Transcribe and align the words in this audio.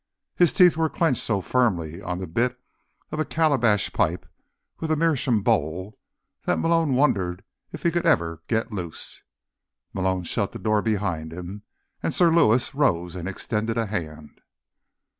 His 0.35 0.51
teeth 0.51 0.77
were 0.77 0.89
clenched 0.89 1.21
so 1.21 1.41
firmly 1.41 2.01
on 2.01 2.17
the 2.17 2.25
bit 2.25 2.59
of 3.11 3.19
a 3.19 3.23
calabash 3.23 3.93
pipe 3.93 4.25
with 4.79 4.89
a 4.89 4.95
meerschaum 4.95 5.43
bowl 5.43 5.99
that 6.45 6.57
Malone 6.57 6.95
wondered 6.95 7.43
if 7.71 7.83
he 7.83 7.91
could 7.91 8.07
ever 8.07 8.41
get 8.47 8.71
loose. 8.73 9.21
Malone 9.93 10.23
shut 10.23 10.53
the 10.53 10.57
door 10.57 10.81
behind 10.81 11.31
him, 11.31 11.61
and 12.01 12.15
Sir 12.15 12.33
Lewis 12.33 12.73
rose 12.73 13.15
and 13.15 13.29
extended 13.29 13.77
a 13.77 13.85
hand. 13.85 14.41